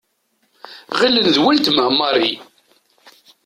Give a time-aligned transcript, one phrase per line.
[0.99, 2.39] Ɣilen d uletma Marie.